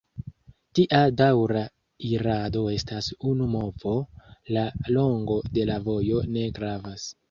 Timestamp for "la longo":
4.59-5.41